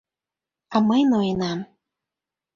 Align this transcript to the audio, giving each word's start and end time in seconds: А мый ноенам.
А 0.75 0.77
мый 0.87 1.01
ноенам. 1.11 1.59